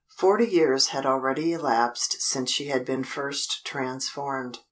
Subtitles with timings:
[0.17, 4.57] Forty years had already elapsed since she had been first transformed.